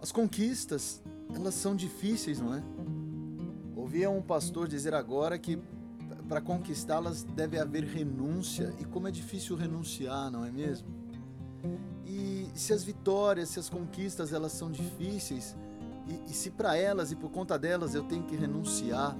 As 0.00 0.10
conquistas, 0.10 1.02
elas 1.34 1.54
são 1.54 1.74
difíceis, 1.74 2.40
não 2.40 2.54
é? 2.54 2.62
Ouvia 3.74 4.10
um 4.10 4.20
pastor 4.20 4.68
dizer 4.68 4.94
agora 4.94 5.38
que 5.38 5.58
para 6.28 6.40
conquistá-las 6.40 7.22
deve 7.22 7.58
haver 7.58 7.84
renúncia, 7.84 8.74
e 8.78 8.84
como 8.84 9.08
é 9.08 9.10
difícil 9.10 9.56
renunciar, 9.56 10.30
não 10.30 10.44
é 10.44 10.50
mesmo? 10.50 10.88
E 12.06 12.46
se 12.54 12.72
as 12.72 12.82
vitórias, 12.82 13.50
se 13.50 13.58
as 13.58 13.68
conquistas, 13.68 14.32
elas 14.32 14.52
são 14.52 14.70
difíceis, 14.70 15.56
e, 16.12 16.30
e 16.30 16.34
se 16.34 16.50
para 16.50 16.76
elas 16.76 17.10
e 17.10 17.16
por 17.16 17.30
conta 17.30 17.58
delas 17.58 17.94
eu 17.94 18.02
tenho 18.02 18.22
que 18.24 18.36
renunciar, 18.36 19.16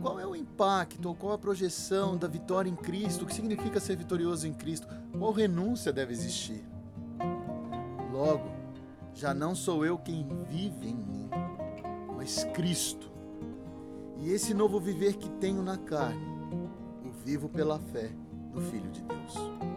qual 0.00 0.20
é 0.20 0.26
o 0.26 0.36
impacto 0.36 1.06
ou 1.06 1.14
qual 1.14 1.32
a 1.32 1.38
projeção 1.38 2.16
da 2.16 2.28
vitória 2.28 2.68
em 2.68 2.76
Cristo? 2.76 3.22
O 3.22 3.26
que 3.26 3.34
significa 3.34 3.80
ser 3.80 3.96
vitorioso 3.96 4.46
em 4.46 4.52
Cristo? 4.52 4.86
Qual 5.18 5.32
renúncia 5.32 5.92
deve 5.92 6.12
existir? 6.12 6.64
Logo, 8.12 8.48
já 9.14 9.34
não 9.34 9.54
sou 9.54 9.84
eu 9.84 9.98
quem 9.98 10.26
vive 10.48 10.88
em 10.88 10.94
mim, 10.94 11.30
mas 12.16 12.44
Cristo. 12.54 13.10
E 14.18 14.30
esse 14.30 14.54
novo 14.54 14.78
viver 14.78 15.16
que 15.16 15.28
tenho 15.28 15.62
na 15.62 15.76
carne, 15.76 16.24
o 17.04 17.10
vivo 17.24 17.48
pela 17.48 17.78
fé 17.78 18.10
no 18.52 18.60
Filho 18.60 18.90
de 18.90 19.02
Deus 19.02 19.73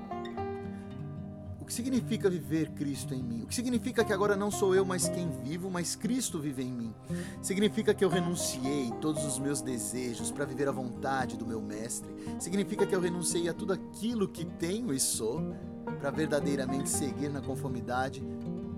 que 1.68 1.74
significa 1.74 2.30
viver 2.30 2.70
Cristo 2.70 3.14
em 3.14 3.22
mim? 3.22 3.44
O 3.44 3.48
que 3.48 3.54
significa 3.54 4.02
que 4.02 4.14
agora 4.14 4.38
não 4.38 4.50
sou 4.50 4.74
eu 4.74 4.86
mais 4.86 5.10
quem 5.10 5.30
vivo, 5.44 5.70
mas 5.70 5.98
Cristo 5.98 6.40
vive 6.40 6.64
em 6.64 6.72
mim? 6.72 6.96
Significa 7.42 7.94
que 7.94 8.06
eu 8.06 8.10
renunciei 8.10 8.90
todos 9.02 9.26
os 9.26 9.38
meus 9.38 9.62
desejos 9.62 10.32
para 10.32 10.46
viver 10.46 10.70
a 10.70 10.72
vontade 10.72 11.36
do 11.36 11.46
meu 11.46 11.62
Mestre? 11.62 12.10
Significa 12.40 12.86
que 12.86 12.96
eu 12.96 13.02
renunciei 13.02 13.50
a 13.50 13.54
tudo 13.54 13.74
aquilo 13.74 14.30
que 14.30 14.46
tenho 14.46 14.94
e 14.94 15.00
sou 15.00 15.54
para 16.00 16.10
verdadeiramente 16.10 16.90
seguir 16.90 17.30
na 17.30 17.42
conformidade 17.42 18.22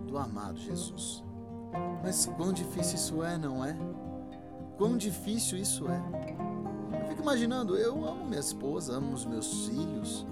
do 0.08 0.18
amado 0.18 0.58
Jesus? 0.60 1.24
Mas 2.02 2.26
quão 2.26 2.52
difícil 2.52 2.96
isso 2.96 3.24
é, 3.24 3.38
não 3.38 3.64
é? 3.64 3.78
Quão 4.80 4.98
difícil 4.98 5.60
isso 5.60 5.86
é? 5.88 6.02
Eu 7.02 7.08
fico 7.08 7.22
imaginando, 7.22 7.78
eu 7.78 8.04
amo 8.04 8.26
minha 8.26 8.40
esposa, 8.40 8.94
amo 8.94 9.14
os 9.14 9.26
meus 9.26 9.68
filhos 9.68 10.26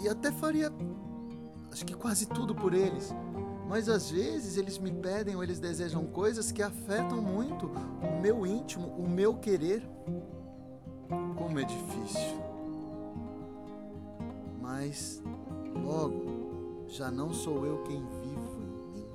e 0.00 0.08
até 0.08 0.30
faria 0.30 0.72
acho 1.78 1.86
que 1.86 1.94
quase 1.94 2.26
tudo 2.26 2.56
por 2.56 2.74
eles. 2.74 3.14
Mas 3.68 3.88
às 3.88 4.10
vezes 4.10 4.56
eles 4.56 4.78
me 4.78 4.90
pedem 4.90 5.36
ou 5.36 5.44
eles 5.44 5.60
desejam 5.60 6.04
coisas 6.06 6.50
que 6.50 6.60
afetam 6.60 7.22
muito 7.22 7.66
o 7.66 8.20
meu 8.20 8.44
íntimo, 8.44 8.88
o 8.98 9.08
meu 9.08 9.34
querer. 9.34 9.88
Como 11.36 11.58
é 11.60 11.62
difícil. 11.62 12.42
Mas 14.60 15.22
logo 15.72 16.84
já 16.88 17.12
não 17.12 17.32
sou 17.32 17.64
eu 17.64 17.82
quem 17.84 18.00
vivo 18.00 18.58
em 18.60 18.92
mim, 18.92 19.06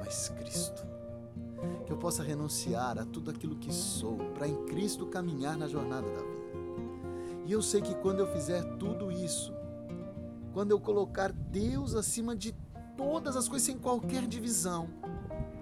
mas 0.00 0.30
Cristo. 0.30 0.84
Que 1.86 1.92
eu 1.92 1.96
possa 1.96 2.24
renunciar 2.24 2.98
a 2.98 3.04
tudo 3.04 3.30
aquilo 3.30 3.54
que 3.56 3.72
sou 3.72 4.16
para 4.34 4.48
em 4.48 4.64
Cristo 4.64 5.06
caminhar 5.06 5.56
na 5.56 5.68
jornada 5.68 6.08
da 6.08 6.22
vida. 6.22 6.34
E 7.46 7.52
eu 7.52 7.62
sei 7.62 7.80
que 7.80 7.94
quando 7.96 8.18
eu 8.18 8.26
fizer 8.26 8.64
tudo 8.78 9.12
isso, 9.12 9.52
quando 10.54 10.70
eu 10.70 10.78
colocar 10.80 11.32
Deus 11.32 11.96
acima 11.96 12.34
de 12.34 12.54
todas 12.96 13.36
as 13.36 13.48
coisas, 13.48 13.66
sem 13.66 13.76
qualquer 13.76 14.24
divisão, 14.24 14.88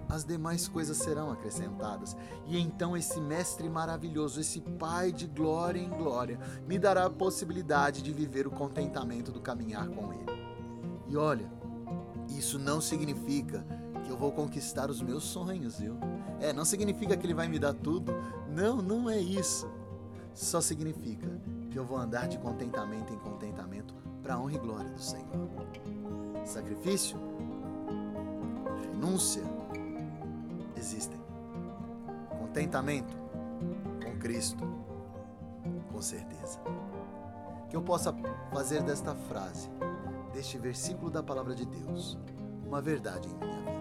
as 0.07 0.23
demais 0.23 0.67
coisas 0.67 0.95
serão 0.97 1.31
acrescentadas. 1.31 2.15
E 2.45 2.59
então 2.59 2.95
esse 2.95 3.19
Mestre 3.19 3.67
maravilhoso, 3.67 4.39
esse 4.39 4.61
Pai 4.61 5.11
de 5.11 5.25
glória 5.25 5.79
em 5.79 5.89
glória, 5.89 6.39
me 6.67 6.77
dará 6.77 7.07
a 7.07 7.09
possibilidade 7.09 8.03
de 8.03 8.13
viver 8.13 8.45
o 8.45 8.51
contentamento 8.51 9.31
do 9.31 9.41
caminhar 9.41 9.87
com 9.89 10.13
Ele. 10.13 10.31
E 11.07 11.17
olha, 11.17 11.51
isso 12.29 12.59
não 12.59 12.79
significa 12.79 13.65
que 14.05 14.11
eu 14.11 14.17
vou 14.17 14.31
conquistar 14.31 14.91
os 14.91 15.01
meus 15.01 15.23
sonhos, 15.23 15.79
viu? 15.79 15.97
É, 16.39 16.53
não 16.53 16.65
significa 16.65 17.17
que 17.17 17.25
Ele 17.25 17.33
vai 17.33 17.47
me 17.47 17.57
dar 17.57 17.73
tudo. 17.73 18.13
Não, 18.47 18.79
não 18.79 19.09
é 19.09 19.19
isso. 19.19 19.67
Só 20.35 20.61
significa 20.61 21.27
que 21.73 21.79
eu 21.79 21.83
vou 21.83 21.97
andar 21.97 22.27
de 22.27 22.37
contentamento 22.37 23.11
em 23.11 23.17
contentamento 23.17 23.95
para 24.21 24.35
a 24.35 24.39
honra 24.39 24.53
e 24.53 24.57
glória 24.59 24.89
do 24.91 25.01
Senhor. 25.01 25.49
Sacrifício, 26.45 27.17
renúncia 28.79 29.41
existem. 30.77 31.19
Contentamento 32.37 33.17
com 34.03 34.19
Cristo, 34.19 34.63
com 35.91 35.99
certeza. 35.99 36.59
Que 37.71 37.75
eu 37.75 37.81
possa 37.81 38.13
fazer 38.51 38.83
desta 38.83 39.15
frase, 39.15 39.67
deste 40.31 40.59
versículo 40.59 41.09
da 41.09 41.23
palavra 41.23 41.55
de 41.55 41.65
Deus, 41.65 42.19
uma 42.67 42.83
verdade 42.83 43.27
em 43.27 43.33
minha 43.33 43.61
vida. 43.61 43.71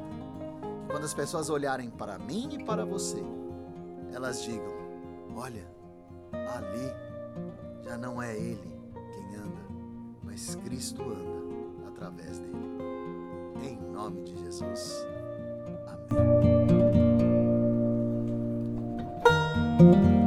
Que 0.80 0.92
quando 0.92 1.04
as 1.04 1.12
pessoas 1.12 1.50
olharem 1.50 1.90
para 1.90 2.18
mim 2.18 2.48
e 2.52 2.64
para 2.64 2.86
você, 2.86 3.22
elas 4.14 4.42
digam: 4.42 4.72
olha, 5.36 5.70
ali 6.32 7.11
já 7.84 7.96
não 7.96 8.22
é 8.22 8.36
ele 8.36 8.80
quem 9.12 9.36
anda, 9.36 9.62
mas 10.22 10.54
Cristo 10.56 11.02
anda 11.02 11.88
através 11.88 12.38
dele. 12.38 12.52
Em 13.62 13.78
nome 13.92 14.22
de 14.22 14.36
Jesus. 14.44 15.06
Amém. 19.86 20.21